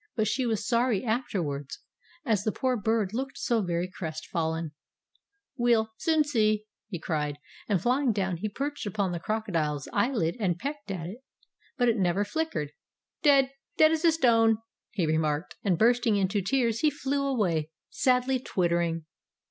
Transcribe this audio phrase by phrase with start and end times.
[0.15, 1.77] But she was sorry afterwards,
[2.25, 4.71] as the poor Bird looked so very crestfallen.
[5.57, 7.37] "We'll soon see!" he cried.
[7.69, 11.19] And flying down, he perched upon the crocodile's eyelid and pecked at it.
[11.77, 12.71] But it never flickered.
[13.21, 13.51] "Dead!
[13.77, 14.57] Dead as a stone!"
[14.89, 15.55] he remarked.
[15.63, 19.05] And bursting into tears, he flew away, sadly twittering.